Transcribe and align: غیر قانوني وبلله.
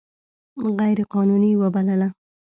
غیر 0.77 0.99
قانوني 1.13 1.51
وبلله. 1.61 2.09